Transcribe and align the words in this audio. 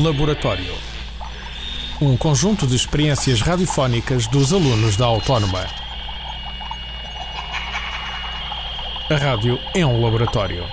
Laboratório. 0.00 0.74
Um 2.00 2.16
conjunto 2.16 2.66
de 2.66 2.76
experiências 2.76 3.40
radiofónicas 3.40 4.26
dos 4.26 4.52
alunos 4.52 4.96
da 4.96 5.06
Autónoma. 5.06 5.64
A 9.08 9.16
rádio 9.16 9.58
é 9.74 9.86
um 9.86 10.02
laboratório. 10.02 10.64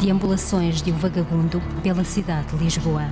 Deambulações 0.00 0.80
de 0.80 0.90
um 0.90 0.96
vagabundo 0.96 1.60
pela 1.82 2.04
cidade 2.04 2.56
de 2.56 2.64
Lisboa. 2.64 3.06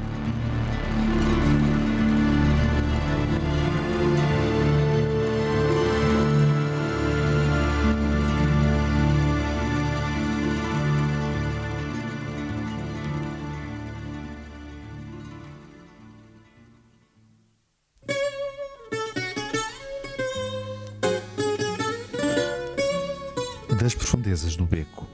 Profundezas 24.32 24.56
do 24.56 24.64
beco 24.64 25.06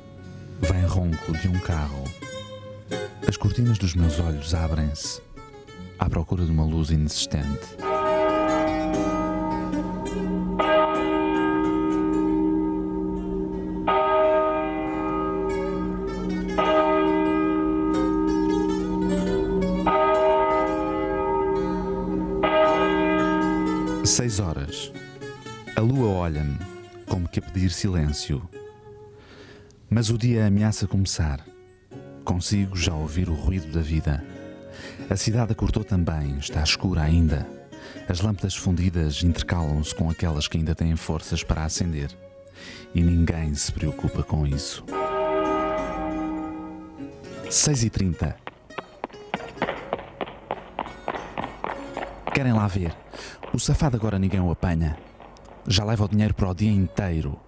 vem 0.61 0.87
ronco 0.87 1.33
de 1.39 1.49
um 1.49 1.59
carro. 1.59 2.05
As 3.27 3.37
cortinas 3.37 3.77
dos 3.77 3.93
meus 3.93 4.21
olhos 4.21 4.55
abrem-se 4.55 5.21
à 5.99 6.09
procura 6.09 6.45
de 6.45 6.53
uma 6.53 6.65
luz 6.65 6.91
inexistente. 6.91 7.67
Seis 24.05 24.39
horas. 24.39 24.93
A 25.75 25.81
lua 25.81 26.07
olha-me 26.07 26.57
como 27.09 27.29
que 27.29 27.41
a 27.41 27.43
pedir 27.43 27.73
silêncio. 27.73 28.49
Mas 29.91 30.11
o 30.11 30.19
dia 30.19 30.47
ameaça 30.47 30.87
começar. 30.87 31.41
Consigo 32.23 32.77
já 32.77 32.95
ouvir 32.95 33.31
o 33.31 33.35
ruído 33.35 33.73
da 33.73 33.81
vida. 33.81 34.23
A 35.09 35.17
cidade 35.17 35.53
acordou 35.53 35.83
também, 35.83 36.37
está 36.39 36.63
escura 36.63 37.03
ainda. 37.03 37.49
As 38.07 38.21
lâmpadas 38.21 38.55
fundidas 38.55 39.23
intercalam-se 39.23 39.95
com 39.95 40.11
aquelas 40.11 40.47
que 40.47 40.59
ainda 40.59 40.75
têm 40.75 40.95
forças 40.95 41.43
para 41.43 41.65
acender. 41.65 42.11
E 42.95 43.03
ninguém 43.03 43.55
se 43.55 43.73
preocupa 43.73 44.23
com 44.23 44.47
isso. 44.47 44.85
6 47.49 47.85
e 47.85 47.91
30 47.91 48.37
Querem 52.35 52.53
lá 52.53 52.67
ver? 52.67 52.95
O 53.55 53.59
safado 53.59 53.97
agora 53.97 54.19
ninguém 54.19 54.41
o 54.41 54.51
apanha. 54.51 54.99
Já 55.67 55.83
leva 55.83 56.05
o 56.05 56.09
dinheiro 56.09 56.35
para 56.35 56.51
o 56.51 56.55
dia 56.55 56.71
inteiro. 56.71 57.41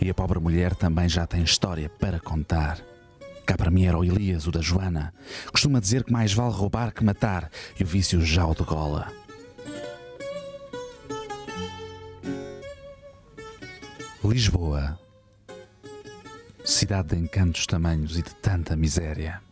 E 0.00 0.10
a 0.10 0.14
pobre 0.14 0.38
mulher 0.38 0.74
também 0.74 1.08
já 1.08 1.26
tem 1.26 1.42
história 1.42 1.88
para 1.88 2.20
contar. 2.20 2.78
Cá 3.46 3.56
para 3.56 3.70
mim 3.70 3.84
era 3.84 3.98
o 3.98 4.04
Elias, 4.04 4.46
o 4.46 4.50
da 4.50 4.60
Joana. 4.60 5.12
Costuma 5.52 5.80
dizer 5.80 6.04
que 6.04 6.12
mais 6.12 6.32
vale 6.32 6.52
roubar 6.52 6.92
que 6.92 7.04
matar, 7.04 7.50
e 7.78 7.82
o 7.82 7.86
vício 7.86 8.20
já 8.24 8.46
o 8.46 8.54
degola. 8.54 9.12
Lisboa. 14.24 14.98
Cidade 16.64 17.08
de 17.08 17.16
encantos 17.16 17.66
tamanhos 17.66 18.16
e 18.16 18.22
de 18.22 18.34
tanta 18.36 18.74
miséria. 18.74 19.42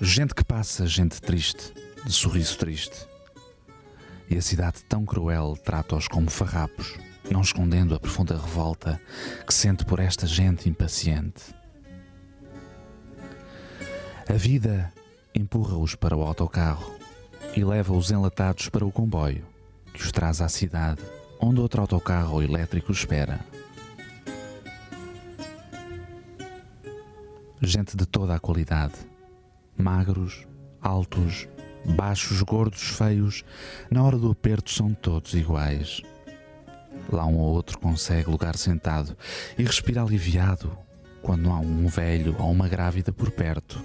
Gente 0.00 0.34
que 0.34 0.42
passa, 0.42 0.86
gente 0.86 1.20
triste, 1.20 1.74
de 2.06 2.12
sorriso 2.12 2.56
triste. 2.56 3.06
E 4.30 4.36
a 4.36 4.42
cidade 4.42 4.82
tão 4.84 5.04
cruel 5.04 5.58
trata-os 5.62 6.08
como 6.08 6.30
farrapos, 6.30 6.94
não 7.30 7.40
escondendo 7.40 7.94
a 7.94 8.00
profunda 8.00 8.36
revolta 8.36 9.00
que 9.46 9.52
sente 9.52 9.84
por 9.84 10.00
esta 10.00 10.26
gente 10.26 10.68
impaciente. 10.68 11.54
A 14.28 14.34
vida 14.34 14.92
empurra-os 15.34 15.94
para 15.94 16.16
o 16.16 16.22
autocarro 16.22 16.94
e 17.56 17.64
leva-os 17.64 18.10
enlatados 18.10 18.68
para 18.68 18.84
o 18.84 18.92
comboio 18.92 19.46
que 19.92 20.02
os 20.02 20.12
traz 20.12 20.40
à 20.40 20.48
cidade 20.48 21.02
onde 21.40 21.60
outro 21.60 21.80
autocarro 21.80 22.42
elétrico 22.42 22.92
espera. 22.92 23.40
Gente 27.60 27.96
de 27.96 28.06
toda 28.06 28.34
a 28.34 28.38
qualidade, 28.38 28.94
magros, 29.76 30.46
altos, 30.80 31.48
baixos, 31.84 32.42
gordos, 32.42 32.82
feios, 32.82 33.44
na 33.90 34.02
hora 34.02 34.18
do 34.18 34.30
aperto 34.30 34.70
são 34.70 34.92
todos 34.92 35.34
iguais. 35.34 36.02
Lá 37.10 37.24
um 37.26 37.36
ou 37.36 37.54
outro 37.54 37.78
consegue 37.78 38.30
lugar 38.30 38.56
sentado 38.56 39.16
e 39.56 39.62
respira 39.62 40.02
aliviado 40.02 40.76
quando 41.22 41.50
há 41.50 41.58
um 41.58 41.86
velho 41.88 42.36
ou 42.38 42.50
uma 42.50 42.68
grávida 42.68 43.12
por 43.12 43.30
perto. 43.30 43.82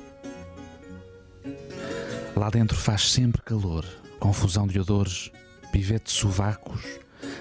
Lá 2.35 2.49
dentro 2.49 2.77
faz 2.77 3.11
sempre 3.11 3.41
calor, 3.41 3.85
confusão 4.19 4.65
de 4.65 4.79
odores, 4.79 5.31
pivete 5.71 6.05
de 6.05 6.11
sovacos, 6.11 6.81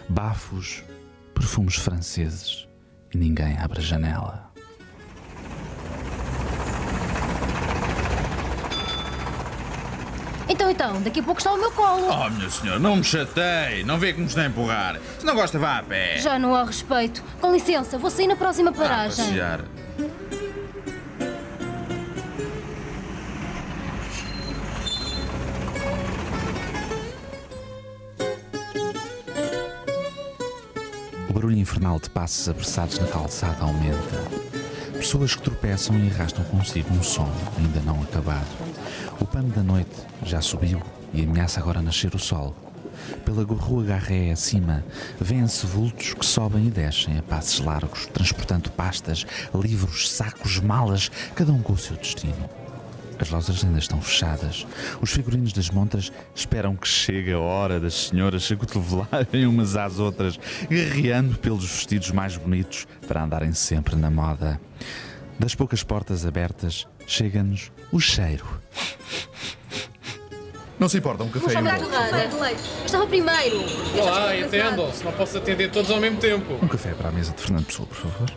bafos, 0.09 0.83
perfumes 1.35 1.77
franceses 1.77 2.69
e 3.15 3.19
ninguém 3.19 3.57
abre 3.59 3.79
a 3.81 3.83
janela. 3.83 4.50
Então, 10.61 10.71
então, 10.71 11.01
daqui 11.01 11.21
a 11.21 11.23
pouco 11.23 11.41
está 11.41 11.55
o 11.55 11.57
meu 11.57 11.73
colo. 11.73 12.07
Oh, 12.11 12.29
minha 12.29 12.51
senhora, 12.51 12.79
não 12.79 12.97
me 12.97 13.03
chatei. 13.03 13.83
Não 13.83 13.99
vê 13.99 14.13
que 14.13 14.21
nos 14.21 14.33
está 14.33 14.43
a 14.43 14.45
empurrar. 14.45 15.01
Se 15.19 15.25
não 15.25 15.35
gosta, 15.35 15.59
vá 15.59 15.79
a 15.79 15.83
pé. 15.83 16.19
Já 16.19 16.39
não 16.39 16.55
há 16.55 16.65
respeito. 16.65 17.25
Com 17.41 17.51
licença, 17.51 17.97
vou 17.97 18.11
sair 18.11 18.27
na 18.27 18.37
próxima 18.37 18.71
paragem. 18.71 19.25
passear. 19.25 19.65
O 31.27 31.33
barulho 31.33 31.57
infernal 31.57 31.99
de 31.99 32.11
passos 32.11 32.47
apressados 32.51 32.99
na 32.99 33.07
calçada 33.07 33.65
aumenta. 33.65 34.29
Pessoas 34.93 35.35
que 35.35 35.41
tropeçam 35.41 35.99
e 35.99 36.11
arrastam 36.11 36.45
consigo 36.45 36.93
um 36.93 37.03
som 37.03 37.33
ainda 37.57 37.81
não 37.81 38.03
acabado. 38.03 38.70
O 39.21 39.27
pano 39.27 39.51
da 39.51 39.63
noite 39.63 39.91
já 40.25 40.41
subiu 40.41 40.81
e 41.13 41.23
ameaça 41.23 41.61
agora 41.61 41.83
nascer 41.83 42.15
o 42.15 42.19
sol. 42.19 42.57
Pela 43.25 43.45
rua 43.45 43.85
Garré 43.85 44.31
acima, 44.31 44.83
vêem-se 45.21 45.67
vultos 45.67 46.15
que 46.15 46.25
sobem 46.25 46.67
e 46.67 46.71
descem 46.71 47.19
a 47.19 47.23
passos 47.23 47.61
largos, 47.61 48.07
transportando 48.07 48.71
pastas, 48.71 49.27
livros, 49.55 50.11
sacos, 50.11 50.59
malas, 50.59 51.11
cada 51.35 51.53
um 51.53 51.61
com 51.61 51.75
o 51.75 51.79
seu 51.79 51.97
destino. 51.97 52.49
As 53.19 53.29
lojas 53.29 53.63
ainda 53.63 53.79
estão 53.79 54.01
fechadas. 54.01 54.67
Os 55.03 55.11
figurinos 55.11 55.53
das 55.53 55.69
montras 55.69 56.11
esperam 56.35 56.75
que 56.75 56.89
chegue 56.89 57.33
a 57.33 57.39
hora 57.39 57.79
das 57.79 58.09
senhoras 58.09 58.45
se 58.45 58.55
acotovelarem 58.55 59.47
umas 59.47 59.77
às 59.77 59.99
outras, 59.99 60.41
guerreando 60.69 61.37
pelos 61.37 61.71
vestidos 61.71 62.11
mais 62.11 62.39
bonitos 62.39 62.87
para 63.07 63.23
andarem 63.23 63.53
sempre 63.53 63.95
na 63.97 64.11
moda. 64.11 64.59
Das 65.39 65.55
poucas 65.55 65.83
portas 65.83 66.25
abertas, 66.25 66.87
chega-nos 67.11 67.73
o 67.91 67.99
cheiro. 67.99 68.47
Não 70.79 70.89
se 70.89 70.97
importa, 70.97 71.25
um 71.25 71.29
café 71.29 71.53
e 71.53 71.57
um 71.57 71.63
bolo. 71.65 72.47
Estava 72.87 73.07
primeiro. 73.07 73.59
Olá, 74.01 74.37
entendam-se, 74.37 75.05
não 75.05 75.13
posso 75.13 75.37
atender 75.37 75.71
todos 75.71 75.91
ao 75.91 76.01
mesmo 76.01 76.19
tempo. 76.19 76.55
Um 76.63 76.69
café 76.69 76.95
para 76.95 77.09
a 77.09 77.13
mesa 77.13 77.33
de 77.33 77.43
Fernando 77.43 77.67
Pessoa, 77.67 77.87
por 77.87 77.97
favor. 77.97 78.31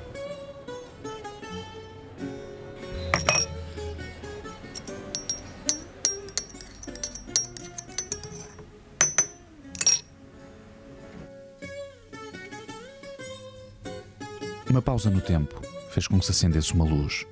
Uma 14.69 14.81
pausa 14.81 15.11
no 15.11 15.21
tempo 15.21 15.61
fez 15.91 16.07
com 16.07 16.19
que 16.19 16.25
se 16.25 16.31
acendesse 16.31 16.73
uma 16.73 16.83
luz. 16.83 17.23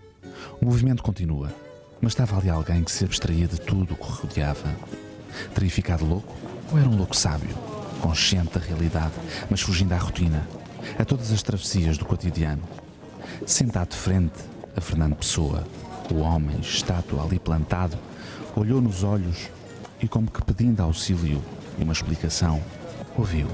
O 0.62 0.66
movimento 0.66 1.02
continua, 1.02 1.52
mas 2.00 2.12
estava 2.12 2.38
ali 2.38 2.48
alguém 2.48 2.84
que 2.84 2.92
se 2.92 3.04
abstraía 3.04 3.48
de 3.48 3.60
tudo 3.60 3.96
o 3.96 3.98
que 3.98 4.04
rodeava. 4.04 4.70
Teria 5.56 5.72
ficado 5.72 6.06
louco 6.06 6.36
ou 6.72 6.78
era 6.78 6.88
um 6.88 6.96
louco 6.96 7.16
sábio, 7.16 7.56
consciente 8.00 8.60
da 8.60 8.64
realidade, 8.64 9.14
mas 9.50 9.62
fugindo 9.62 9.92
à 9.94 9.98
rotina, 9.98 10.48
a 11.00 11.04
todas 11.04 11.32
as 11.32 11.42
travessias 11.42 11.98
do 11.98 12.06
cotidiano? 12.06 12.62
Sentado 13.44 13.90
de 13.90 13.96
frente 13.96 14.40
a 14.78 14.80
Fernando 14.80 15.16
Pessoa, 15.16 15.66
o 16.14 16.20
homem, 16.20 16.60
estátua 16.60 17.24
ali 17.24 17.40
plantado, 17.40 17.98
olhou 18.56 18.80
nos 18.80 19.04
olhos 19.04 19.50
e, 20.00 20.08
como 20.08 20.30
que 20.30 20.44
pedindo 20.44 20.84
auxílio 20.84 21.42
e 21.80 21.84
uma 21.84 21.94
explicação, 21.94 22.62
ouviu. 23.18 23.48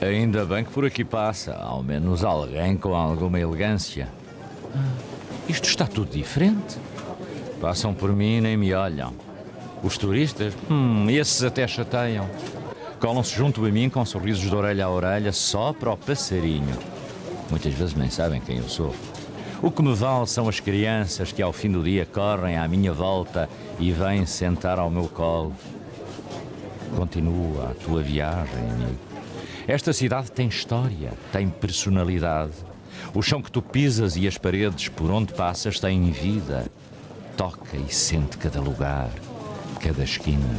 Ainda 0.00 0.44
bem 0.44 0.62
que 0.62 0.70
por 0.70 0.84
aqui 0.84 1.04
passa, 1.04 1.54
ao 1.54 1.82
menos 1.82 2.22
alguém 2.22 2.76
com 2.76 2.94
alguma 2.94 3.40
elegância. 3.40 4.08
Ah, 4.72 5.05
isto 5.48 5.68
está 5.68 5.86
tudo 5.86 6.10
diferente. 6.10 6.76
Passam 7.60 7.94
por 7.94 8.12
mim 8.12 8.38
e 8.38 8.40
nem 8.40 8.56
me 8.56 8.74
olham. 8.74 9.14
Os 9.82 9.96
turistas, 9.96 10.54
hum, 10.70 11.08
esses 11.10 11.42
até 11.44 11.66
chateiam. 11.66 12.28
Colam-se 13.00 13.34
junto 13.34 13.64
a 13.64 13.70
mim 13.70 13.88
com 13.88 14.04
sorrisos 14.04 14.48
de 14.48 14.54
orelha 14.54 14.86
a 14.86 14.90
orelha 14.90 15.32
só 15.32 15.72
para 15.72 15.92
o 15.92 15.96
passarinho. 15.96 16.76
Muitas 17.50 17.72
vezes 17.74 17.94
nem 17.94 18.10
sabem 18.10 18.40
quem 18.40 18.58
eu 18.58 18.68
sou. 18.68 18.94
O 19.62 19.70
que 19.70 19.82
me 19.82 19.94
vale 19.94 20.26
são 20.26 20.48
as 20.48 20.60
crianças 20.60 21.32
que 21.32 21.42
ao 21.42 21.52
fim 21.52 21.70
do 21.70 21.82
dia 21.82 22.04
correm 22.04 22.56
à 22.56 22.66
minha 22.68 22.92
volta 22.92 23.48
e 23.78 23.90
vêm 23.92 24.26
sentar 24.26 24.78
ao 24.78 24.90
meu 24.90 25.08
colo. 25.08 25.54
Continua 26.96 27.70
a 27.70 27.74
tua 27.74 28.02
viagem, 28.02 28.70
amigo. 28.70 28.98
Esta 29.66 29.92
cidade 29.92 30.30
tem 30.30 30.48
história, 30.48 31.12
tem 31.32 31.48
personalidade. 31.48 32.52
O 33.14 33.22
chão 33.22 33.42
que 33.42 33.50
tu 33.50 33.62
pisas 33.62 34.16
e 34.16 34.26
as 34.26 34.38
paredes 34.38 34.88
por 34.88 35.10
onde 35.10 35.32
passas 35.32 35.80
têm 35.80 36.10
vida. 36.10 36.66
Toca 37.36 37.76
e 37.76 37.92
sente 37.92 38.36
cada 38.38 38.60
lugar, 38.60 39.10
cada 39.80 40.04
esquina. 40.04 40.58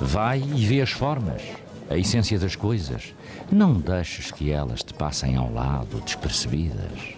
Vai 0.00 0.40
e 0.40 0.66
vê 0.66 0.80
as 0.80 0.90
formas, 0.90 1.42
a 1.88 1.96
essência 1.96 2.38
das 2.38 2.56
coisas. 2.56 3.14
Não 3.50 3.74
deixes 3.74 4.30
que 4.30 4.50
elas 4.50 4.82
te 4.82 4.94
passem 4.94 5.36
ao 5.36 5.52
lado, 5.52 6.00
despercebidas. 6.00 7.14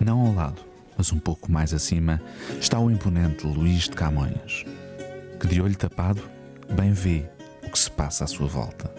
Não 0.00 0.26
ao 0.26 0.34
lado, 0.34 0.62
mas 0.96 1.12
um 1.12 1.18
pouco 1.18 1.50
mais 1.50 1.74
acima, 1.74 2.20
está 2.60 2.78
o 2.78 2.90
imponente 2.90 3.46
Luís 3.46 3.84
de 3.84 3.90
Camões, 3.90 4.64
que 5.40 5.46
de 5.46 5.60
olho 5.60 5.76
tapado 5.76 6.22
bem 6.72 6.92
vê 6.92 7.24
o 7.62 7.70
que 7.70 7.78
se 7.78 7.90
passa 7.90 8.24
à 8.24 8.26
sua 8.26 8.46
volta. 8.46 8.90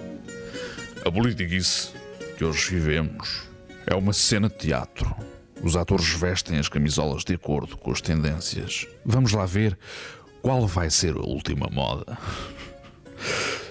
A 1.06 1.12
politiquice 1.12 1.92
que 2.38 2.44
hoje 2.44 2.72
vivemos 2.72 3.48
é 3.88 3.96
uma 3.96 4.14
cena 4.14 4.50
de 4.50 4.56
teatro. 4.56 5.16
Os 5.62 5.76
atores 5.76 6.08
vestem 6.10 6.60
as 6.60 6.68
camisolas 6.68 7.24
de 7.24 7.34
acordo 7.34 7.78
com 7.78 7.92
as 7.92 8.02
tendências. 8.02 8.88
Vamos 9.06 9.32
lá 9.32 9.46
ver 9.46 9.78
qual 10.42 10.68
vai 10.68 10.90
ser 10.90 11.16
a 11.16 11.22
última 11.22 11.68
moda. 11.72 12.18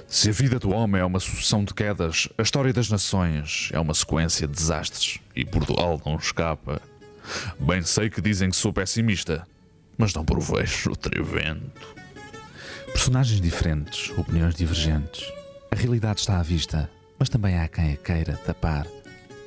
Se 0.08 0.28
a 0.28 0.32
vida 0.32 0.58
do 0.58 0.70
homem 0.70 1.00
é 1.00 1.04
uma 1.04 1.18
sucessão 1.18 1.64
de 1.64 1.74
quedas, 1.74 2.28
a 2.38 2.42
história 2.42 2.72
das 2.72 2.88
nações 2.88 3.68
é 3.72 3.80
uma 3.80 3.94
sequência 3.94 4.46
de 4.46 4.52
desastres 4.52 5.18
e 5.34 5.44
Portugal 5.44 6.00
não 6.04 6.16
escapa. 6.16 6.80
Bem 7.58 7.82
sei 7.82 8.08
que 8.08 8.20
dizem 8.20 8.50
que 8.50 8.56
sou 8.56 8.72
pessimista, 8.72 9.46
mas 9.98 10.14
não 10.14 10.24
provejo 10.24 10.94
trevento. 10.96 11.94
Personagens 12.86 13.40
diferentes, 13.40 14.10
opiniões 14.16 14.54
divergentes. 14.54 15.32
A 15.70 15.74
realidade 15.74 16.20
está 16.20 16.38
à 16.38 16.42
vista, 16.42 16.88
mas 17.18 17.28
também 17.28 17.58
há 17.58 17.66
quem 17.66 17.92
a 17.92 17.96
queira 17.96 18.36
tapar, 18.36 18.86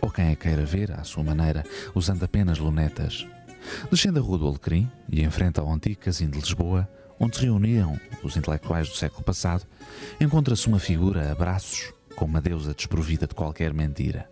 ou 0.07 0.11
quem 0.11 0.31
a 0.31 0.35
queira 0.37 0.65
ver 0.65 0.89
à 0.93 1.03
sua 1.03 1.21
maneira, 1.21 1.65
usando 1.93 2.23
apenas 2.23 2.57
lunetas. 2.57 3.27
Descendo 3.91 4.19
a 4.19 4.21
rua 4.21 4.37
do 4.37 4.47
Alecrim 4.47 4.89
e 5.11 5.21
em 5.21 5.29
frente 5.29 5.59
ao 5.59 5.69
antigo 5.69 5.99
casino 5.99 6.31
de 6.31 6.39
Lisboa, 6.39 6.87
onde 7.19 7.35
se 7.35 7.43
reuniam 7.43 7.99
os 8.23 8.37
intelectuais 8.37 8.87
do 8.87 8.95
século 8.95 9.21
passado, 9.21 9.65
encontra-se 10.21 10.65
uma 10.65 10.79
figura 10.79 11.29
a 11.29 11.35
braços, 11.35 11.91
com 12.15 12.23
uma 12.23 12.39
deusa 12.39 12.73
desprovida 12.73 13.27
de 13.27 13.35
qualquer 13.35 13.73
mentira. 13.73 14.29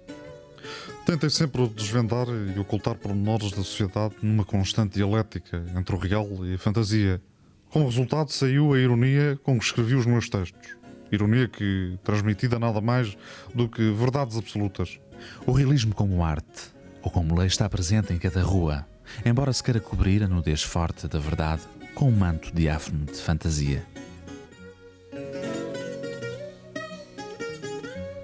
Tentem 1.06 1.30
sempre 1.30 1.68
desvendar 1.68 2.28
e 2.30 2.58
ocultar 2.58 2.96
pormenores 2.96 3.52
da 3.52 3.58
sociedade 3.58 4.16
numa 4.22 4.46
constante 4.46 4.94
dialética 4.94 5.62
entre 5.76 5.94
o 5.94 6.00
real 6.00 6.26
e 6.46 6.54
a 6.54 6.58
fantasia. 6.58 7.22
Como 7.70 7.86
resultado, 7.86 8.32
saiu 8.32 8.74
a 8.74 8.80
ironia 8.80 9.38
com 9.44 9.60
que 9.60 9.66
escrevi 9.66 9.94
os 9.96 10.06
meus 10.06 10.30
textos. 10.30 10.78
Ironia 11.12 11.50
que 11.50 12.00
transmitida 12.04 12.58
nada 12.58 12.80
mais 12.80 13.18
do 13.54 13.68
que 13.68 13.92
verdades 13.92 14.38
absolutas. 14.38 15.00
O 15.46 15.52
realismo 15.52 15.94
como 15.94 16.24
arte, 16.24 16.74
ou 17.02 17.12
como 17.12 17.38
lei, 17.38 17.48
está 17.48 17.70
presente 17.70 18.14
em 18.14 18.18
cada 18.18 18.42
rua, 18.42 18.86
embora 19.24 19.54
se 19.54 19.64
queira 19.64 19.80
cobrir 19.80 20.24
a 20.24 20.28
nudez 20.28 20.64
forte 20.64 21.08
da 21.08 21.20
verdade 21.20 21.62
com 21.94 22.10
um 22.10 22.12
manto 22.12 22.54
diáfano 22.54 23.06
de 23.06 23.16
fantasia. 23.16 23.86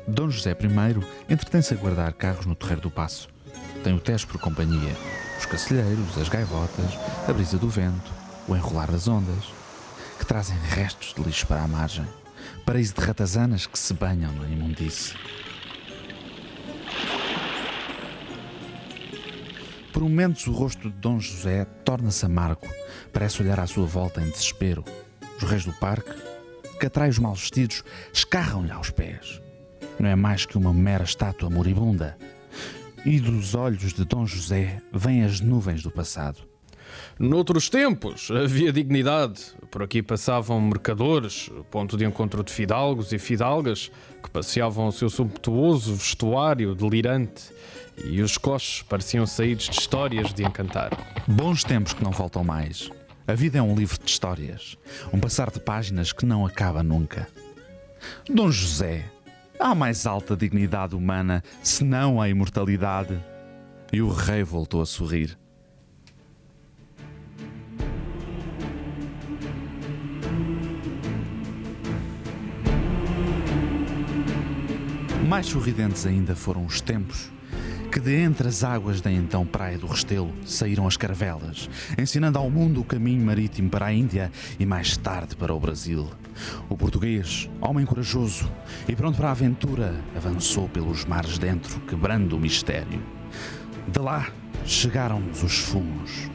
Dom 0.07 0.30
José 0.30 0.51
I 0.51 1.33
entretém-se 1.33 1.74
a 1.74 1.77
guardar 1.77 2.12
carros 2.13 2.45
no 2.45 2.53
Terreiro 2.53 2.81
do 2.81 2.92
Passo. 2.92 3.30
Tem 3.81 3.94
o 3.94 4.00
Tejo 4.00 4.27
por 4.27 4.39
companhia, 4.42 4.95
os 5.39 5.45
cacilheiros, 5.45 6.18
as 6.18 6.27
gaivotas, 6.27 7.00
a 7.27 7.31
brisa 7.31 7.57
do 7.57 7.69
vento, 7.69 8.12
o 8.47 8.56
enrolar 8.56 8.92
das 8.92 9.07
ondas, 9.07 9.45
que 10.19 10.25
trazem 10.25 10.57
restos 10.69 11.13
de 11.13 11.24
lixo 11.24 11.47
para 11.47 11.63
a 11.63 11.68
margem, 11.68 12.06
paraíso 12.65 12.94
de 12.94 13.01
ratazanas 13.01 13.65
que 13.65 13.80
se 13.80 13.94
banham 13.94 14.33
na 14.33 14.47
imundície. 14.47 15.15
Por 19.94 20.04
momentos 20.04 20.48
o 20.48 20.54
rosto 20.54 20.90
de 20.90 20.98
Dom 20.98 21.20
José 21.20 21.66
torna-se 21.84 22.26
amargo, 22.26 22.68
parece 23.12 23.42
olhar 23.42 23.60
à 23.60 23.68
sua 23.68 23.86
volta 23.86 24.22
em 24.22 24.30
desespero. 24.30 24.86
Os 25.38 25.44
reis 25.44 25.66
do 25.66 25.74
parque, 25.74 26.12
que 26.80 26.86
atrai 26.86 27.10
os 27.10 27.20
mal 27.20 27.36
vestidos, 27.36 27.84
escarram-lhe 28.14 28.72
aos 28.72 28.90
pés. 28.90 29.42
Não 30.00 30.08
é 30.08 30.16
mais 30.16 30.46
que 30.46 30.58
uma 30.58 30.74
mera 30.74 31.04
estátua 31.04 31.50
moribunda. 31.50 32.18
E 33.06 33.20
dos 33.20 33.54
olhos 33.54 33.94
de 33.94 34.06
Dom 34.06 34.26
José 34.26 34.82
vêm 34.94 35.24
as 35.24 35.42
nuvens 35.42 35.84
do 35.84 35.92
passado. 35.92 36.50
Noutros 37.20 37.70
tempos 37.70 38.30
havia 38.32 38.72
dignidade. 38.72 39.42
Por 39.70 39.84
aqui 39.84 40.02
passavam 40.02 40.60
mercadores, 40.60 41.50
ponto 41.70 41.98
de 41.98 42.06
encontro 42.06 42.44
de 42.44 42.52
fidalgos 42.52 43.12
e 43.12 43.20
fidalgas, 43.20 43.92
que 44.24 44.30
passeavam 44.30 44.88
o 44.88 44.92
seu 44.92 45.10
sumptuoso 45.10 45.96
vestuário 45.96 46.76
delirante, 46.76 47.52
e 48.04 48.22
os 48.22 48.38
coches 48.38 48.82
pareciam 48.84 49.26
saídos 49.26 49.66
de 49.66 49.80
histórias 49.80 50.34
de 50.34 50.44
encantar. 50.44 50.92
Bons 51.28 51.64
tempos 51.64 51.94
que 51.94 52.04
não 52.04 52.12
voltam 52.12 52.44
mais. 52.44 52.90
A 53.28 53.34
vida 53.34 53.60
é 53.60 53.62
um 53.62 53.76
livro 53.76 53.98
de 54.04 54.10
histórias, 54.10 54.78
um 55.14 55.20
passar 55.20 55.52
de 55.52 55.60
páginas 55.60 56.12
que 56.12 56.26
não 56.26 56.46
acaba 56.46 56.84
nunca. 56.84 57.28
Dom 58.28 58.52
José, 58.52 59.06
há 59.60 59.76
mais 59.76 60.06
alta 60.06 60.36
dignidade 60.36 60.96
humana 60.96 61.44
senão 61.62 62.20
a 62.20 62.28
imortalidade. 62.28 63.20
E 63.94 64.02
o 64.02 64.10
rei 64.10 64.44
voltou 64.44 64.82
a 64.82 64.86
sorrir. 64.86 65.38
Mais 75.31 75.45
sorridentes 75.45 76.06
ainda 76.06 76.35
foram 76.35 76.66
os 76.66 76.81
tempos 76.81 77.31
que 77.90 78.02
de 78.02 78.14
entre 78.18 78.50
as 78.50 78.66
águas 78.66 79.00
da 79.00 79.09
então 79.09 79.45
Praia 79.45 79.78
do 79.78 79.88
Restelo 79.88 80.33
saíram 80.45 80.85
as 80.85 80.97
caravelas, 80.97 81.69
ensinando 81.97 82.38
ao 82.38 82.50
mundo 82.50 82.81
o 82.81 82.83
caminho 82.83 83.26
marítimo 83.26 83.69
para 83.69 83.85
a 83.85 83.94
Índia 83.94 84.30
e 84.59 84.66
mais 84.66 84.97
tarde 84.97 85.38
para 85.38 85.54
o 85.54 85.59
Brasil. 85.59 86.09
O 86.68 86.76
português, 86.76 87.50
homem 87.61 87.85
corajoso 87.85 88.52
e 88.90 88.94
pronto 88.94 89.16
para 89.16 89.30
a 89.30 89.31
aventura, 89.31 89.95
avançou 90.18 90.68
pelos 90.68 91.06
mares 91.06 91.38
dentro, 91.38 91.80
quebrando 91.81 92.35
o 92.35 92.40
mistério. 92.40 93.02
De 93.88 94.00
lá 94.00 94.30
chegaram-nos 94.66 95.44
os 95.44 95.59
fumos 95.59 96.30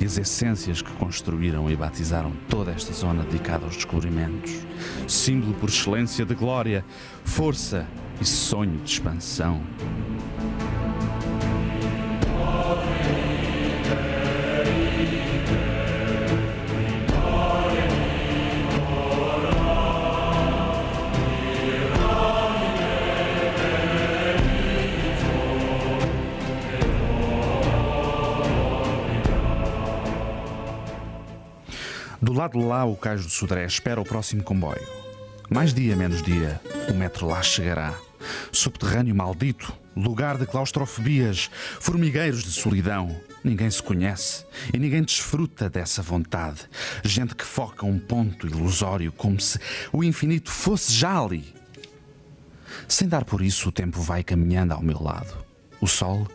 e 0.00 0.04
as 0.06 0.16
essências 0.16 0.80
que 0.80 0.92
construíram 0.92 1.70
e 1.70 1.76
batizaram 1.76 2.32
toda 2.48 2.70
esta 2.70 2.94
zona 2.94 3.22
dedicada 3.22 3.66
aos 3.66 3.76
descobrimentos. 3.76 4.66
Símbolo 5.06 5.52
por 5.54 5.68
excelência 5.68 6.24
de 6.24 6.34
glória, 6.34 6.82
força 7.22 7.86
e 8.20 8.24
sonho 8.24 8.76
de 8.78 8.90
expansão. 8.90 9.62
Do 32.22 32.34
lado 32.34 32.58
de 32.58 32.64
lá, 32.64 32.84
o 32.84 32.94
cais 32.96 33.24
do 33.24 33.30
Sodré 33.30 33.64
espera 33.64 34.00
o 34.00 34.04
próximo 34.04 34.42
comboio. 34.42 34.86
Mais 35.48 35.74
dia, 35.74 35.96
menos 35.96 36.22
dia, 36.22 36.60
o 36.88 36.94
metro 36.94 37.26
lá 37.26 37.42
chegará. 37.42 37.94
Subterrâneo 38.52 39.14
maldito, 39.14 39.72
lugar 39.96 40.38
de 40.38 40.46
claustrofobias, 40.46 41.50
formigueiros 41.80 42.42
de 42.42 42.50
solidão. 42.50 43.20
Ninguém 43.42 43.70
se 43.70 43.82
conhece 43.82 44.44
e 44.72 44.78
ninguém 44.78 45.02
desfruta 45.02 45.70
dessa 45.70 46.02
vontade. 46.02 46.60
Gente 47.02 47.34
que 47.34 47.44
foca 47.44 47.86
um 47.86 47.98
ponto 47.98 48.46
ilusório 48.46 49.12
como 49.12 49.40
se 49.40 49.58
o 49.92 50.04
infinito 50.04 50.50
fosse 50.50 50.92
já 50.92 51.18
ali. 51.18 51.54
Sem 52.86 53.08
dar 53.08 53.24
por 53.24 53.40
isso, 53.40 53.68
o 53.68 53.72
tempo 53.72 54.00
vai 54.00 54.22
caminhando 54.22 54.74
ao 54.74 54.82
meu 54.82 55.02
lado. 55.02 55.34
O 55.80 55.86
sol 55.86 56.26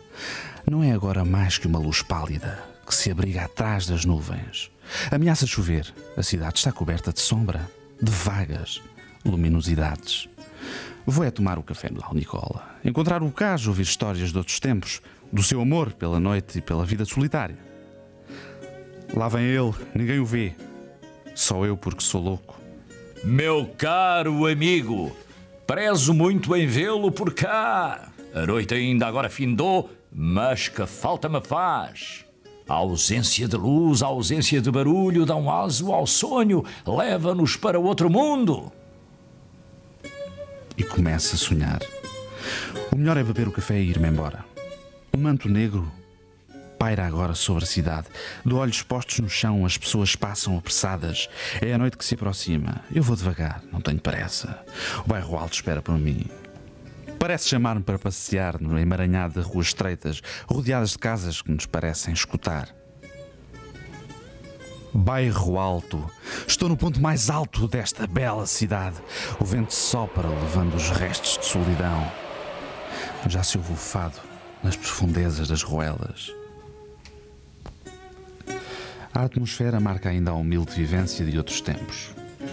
não 0.68 0.82
é 0.82 0.92
agora 0.92 1.24
mais 1.24 1.58
que 1.58 1.66
uma 1.66 1.78
luz 1.78 2.02
pálida 2.02 2.62
que 2.86 2.94
se 2.94 3.10
abriga 3.10 3.44
atrás 3.44 3.86
das 3.86 4.04
nuvens. 4.04 4.70
Ameaça 5.10 5.46
chover. 5.46 5.92
A 6.16 6.22
cidade 6.22 6.58
está 6.58 6.72
coberta 6.72 7.12
de 7.12 7.20
sombra, 7.20 7.68
de 8.00 8.10
vagas 8.10 8.80
luminosidades. 9.24 10.28
Vou 11.08 11.24
é 11.24 11.30
tomar 11.30 11.56
o 11.56 11.62
café 11.62 11.88
no 11.88 12.02
Nicola. 12.12 12.64
Encontrar 12.84 13.22
o 13.22 13.30
caso, 13.30 13.70
ouvir 13.70 13.84
histórias 13.84 14.32
de 14.32 14.36
outros 14.36 14.58
tempos, 14.58 15.00
do 15.32 15.40
seu 15.40 15.60
amor 15.60 15.92
pela 15.92 16.18
noite 16.18 16.58
e 16.58 16.60
pela 16.60 16.84
vida 16.84 17.04
solitária. 17.04 17.56
Lá 19.14 19.28
vem 19.28 19.44
ele, 19.44 19.72
ninguém 19.94 20.18
o 20.18 20.26
vê. 20.26 20.52
Só 21.32 21.64
eu 21.64 21.76
porque 21.76 22.02
sou 22.02 22.20
louco. 22.20 22.60
Meu 23.22 23.70
caro 23.78 24.48
amigo, 24.48 25.16
prezo 25.64 26.12
muito 26.12 26.56
em 26.56 26.66
vê-lo 26.66 27.12
por 27.12 27.32
cá. 27.32 28.08
A 28.34 28.44
noite 28.44 28.74
ainda 28.74 29.06
agora 29.06 29.28
findou, 29.28 29.88
mas 30.12 30.68
que 30.68 30.84
falta 30.86 31.28
me 31.28 31.40
faz. 31.40 32.24
A 32.68 32.74
ausência 32.74 33.46
de 33.46 33.56
luz, 33.56 34.02
a 34.02 34.06
ausência 34.06 34.60
de 34.60 34.72
barulho 34.72 35.24
um 35.36 35.48
aso 35.48 35.92
ao 35.92 36.04
sonho, 36.04 36.64
leva-nos 36.84 37.56
para 37.56 37.78
outro 37.78 38.10
mundo. 38.10 38.72
E 40.76 40.84
começa 40.84 41.34
a 41.34 41.38
sonhar. 41.38 41.80
O 42.92 42.96
melhor 42.96 43.16
é 43.16 43.22
beber 43.22 43.48
o 43.48 43.52
café 43.52 43.80
e 43.80 43.90
ir-me 43.90 44.08
embora. 44.08 44.44
O 45.12 45.18
manto 45.18 45.48
negro 45.48 45.90
paira 46.78 47.06
agora 47.06 47.34
sobre 47.34 47.64
a 47.64 47.66
cidade. 47.66 48.06
De 48.44 48.54
olhos 48.54 48.82
postos 48.82 49.18
no 49.20 49.28
chão, 49.28 49.64
as 49.64 49.76
pessoas 49.76 50.14
passam 50.14 50.56
apressadas. 50.56 51.28
É 51.60 51.72
a 51.72 51.78
noite 51.78 51.96
que 51.96 52.04
se 52.04 52.14
aproxima. 52.14 52.82
Eu 52.94 53.02
vou 53.02 53.16
devagar, 53.16 53.62
não 53.72 53.80
tenho 53.80 53.98
pressa. 53.98 54.62
O 55.04 55.08
bairro 55.08 55.36
alto 55.36 55.54
espera 55.54 55.82
por 55.82 55.98
mim. 55.98 56.26
Parece 57.18 57.48
chamar-me 57.48 57.82
para 57.82 57.98
passear 57.98 58.60
no 58.60 58.78
emaranhado 58.78 59.40
de 59.40 59.46
ruas 59.46 59.68
estreitas, 59.68 60.20
rodeadas 60.46 60.90
de 60.90 60.98
casas 60.98 61.40
que 61.40 61.50
nos 61.50 61.66
parecem 61.66 62.12
escutar. 62.12 62.68
Bairro 64.96 65.58
Alto. 65.58 66.10
Estou 66.46 66.68
no 66.68 66.76
ponto 66.76 67.00
mais 67.00 67.28
alto 67.30 67.68
desta 67.68 68.06
bela 68.06 68.46
cidade. 68.46 68.96
O 69.38 69.44
vento 69.44 69.74
sopra, 69.74 70.28
levando 70.28 70.74
os 70.74 70.90
restos 70.90 71.38
de 71.38 71.44
solidão. 71.44 72.10
Já 73.28 73.42
se 73.42 73.58
ouve 73.58 73.72
o 73.72 73.76
fado 73.76 74.18
nas 74.62 74.76
profundezas 74.76 75.48
das 75.48 75.62
ruelas. 75.62 76.32
A 79.12 79.22
atmosfera 79.22 79.80
marca 79.80 80.08
ainda 80.08 80.30
a 80.30 80.34
humilde 80.34 80.72
vivência 80.74 81.24
de 81.24 81.38
outros 81.38 81.60
tempos. 81.60 82.10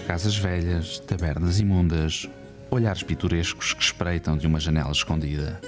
Casas 0.07 0.37
velhas, 0.37 0.99
tabernas 0.99 1.59
imundas, 1.59 2.29
olhares 2.69 3.03
pitorescos 3.03 3.73
que 3.73 3.83
espreitam 3.83 4.37
de 4.37 4.47
uma 4.47 4.59
janela 4.59 4.91
escondida. 4.91 5.59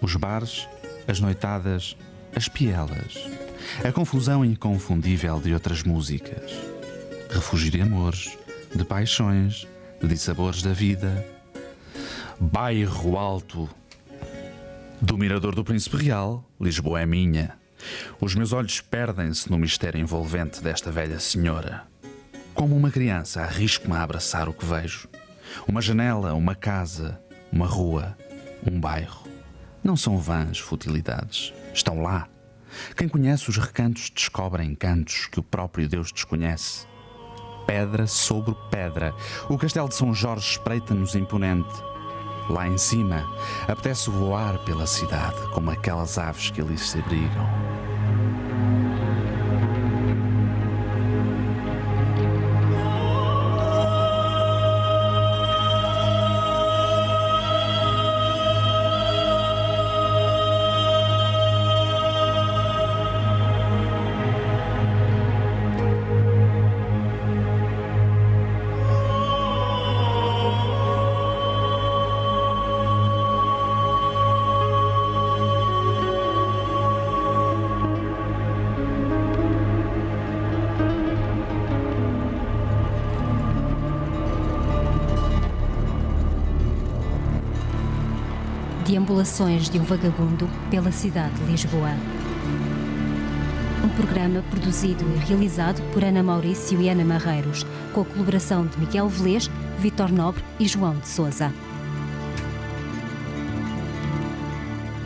Os 0.00 0.16
bares, 0.16 0.68
as 1.06 1.20
noitadas, 1.20 1.96
as 2.34 2.48
pielas, 2.48 3.14
a 3.84 3.92
confusão 3.92 4.44
inconfundível 4.44 5.40
de 5.40 5.54
outras 5.54 5.82
músicas. 5.82 6.52
Refúgio 7.30 7.70
de 7.70 7.80
amores, 7.80 8.36
de 8.74 8.84
paixões, 8.84 9.66
de 10.00 10.08
dissabores 10.08 10.62
da 10.62 10.72
vida. 10.72 11.24
Bairro 12.38 13.16
Alto. 13.16 13.68
Do 15.00 15.16
Mirador 15.16 15.54
do 15.54 15.64
Príncipe 15.64 15.96
Real, 15.96 16.44
Lisboa 16.60 17.00
é 17.00 17.06
minha. 17.06 17.58
Os 18.20 18.34
meus 18.34 18.52
olhos 18.52 18.80
perdem-se 18.80 19.50
no 19.50 19.58
mistério 19.58 20.00
envolvente 20.00 20.62
desta 20.62 20.90
velha 20.90 21.18
senhora. 21.18 21.84
Como 22.52 22.76
uma 22.76 22.90
criança, 22.90 23.40
arrisco-me 23.40 23.94
a 23.94 24.02
abraçar 24.02 24.48
o 24.48 24.52
que 24.52 24.66
vejo. 24.66 25.08
Uma 25.66 25.80
janela, 25.80 26.34
uma 26.34 26.54
casa, 26.54 27.20
uma 27.50 27.66
rua, 27.66 28.16
um 28.70 28.78
bairro. 28.78 29.26
Não 29.82 29.96
são 29.96 30.18
vãs 30.18 30.58
futilidades. 30.58 31.54
Estão 31.72 32.02
lá. 32.02 32.28
Quem 32.96 33.08
conhece 33.08 33.48
os 33.48 33.56
recantos 33.56 34.10
descobre 34.10 34.64
encantos 34.64 35.26
que 35.26 35.40
o 35.40 35.42
próprio 35.42 35.88
Deus 35.88 36.12
desconhece. 36.12 36.86
Pedra 37.66 38.06
sobre 38.06 38.54
pedra. 38.70 39.14
O 39.48 39.56
castelo 39.56 39.88
de 39.88 39.94
São 39.94 40.12
Jorge 40.14 40.52
espreita-nos 40.52 41.14
imponente. 41.14 41.90
Lá 42.48 42.66
em 42.66 42.78
cima, 42.78 43.24
apetece 43.68 44.10
voar 44.10 44.58
pela 44.64 44.86
cidade 44.86 45.40
como 45.52 45.70
aquelas 45.70 46.18
aves 46.18 46.50
que 46.50 46.60
ali 46.60 46.76
se 46.76 46.98
abrigam. 46.98 47.89
Deambulações 88.90 89.70
de 89.70 89.78
um 89.78 89.84
vagabundo 89.84 90.50
pela 90.68 90.90
cidade 90.90 91.32
de 91.34 91.44
Lisboa. 91.44 91.92
Um 93.84 93.88
programa 93.90 94.42
produzido 94.50 95.04
e 95.14 95.28
realizado 95.28 95.80
por 95.92 96.02
Ana 96.02 96.24
Maurício 96.24 96.82
e 96.82 96.88
Ana 96.88 97.04
Marreiros, 97.04 97.64
com 97.94 98.00
a 98.00 98.04
colaboração 98.04 98.66
de 98.66 98.76
Miguel 98.80 99.08
Velez, 99.08 99.48
Vitor 99.78 100.10
Nobre 100.10 100.42
e 100.58 100.66
João 100.66 100.98
de 100.98 101.06
Souza. 101.06 101.54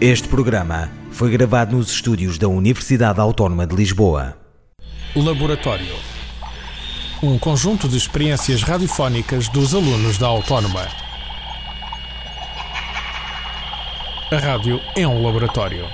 Este 0.01 0.29
programa 0.29 0.91
foi 1.11 1.31
gravado 1.31 1.77
nos 1.77 1.91
estúdios 1.91 2.39
da 2.39 2.49
Universidade 2.49 3.21
Autónoma 3.21 3.67
de 3.67 3.77
Lisboa. 3.77 4.35
Laboratório. 5.15 5.95
Um 7.23 7.39
conjunto 7.39 7.87
de 7.87 7.99
experiências 7.99 8.63
radiofónicas 8.63 9.47
dos 9.51 9.75
alunos 9.75 10.17
da 10.17 10.27
Autónoma. 10.27 11.04
A 14.31 14.39
rádio 14.39 14.81
é 14.97 15.07
um 15.07 15.23
laboratório. 15.23 15.87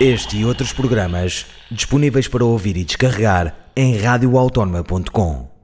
Este 0.00 0.38
e 0.38 0.44
outros 0.46 0.72
programas 0.72 1.44
disponíveis 1.70 2.26
para 2.26 2.42
ouvir 2.42 2.76
e 2.78 2.84
descarregar 2.84 3.54
em 3.76 3.98
radioautónoma.com. 3.98 5.57